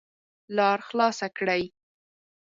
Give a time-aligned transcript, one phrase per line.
[0.55, 1.63] لار خلاصه کړئ